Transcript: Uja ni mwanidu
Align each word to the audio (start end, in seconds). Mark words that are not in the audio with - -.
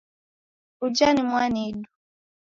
Uja 0.81 1.13
ni 1.13 1.21
mwanidu 1.23 1.87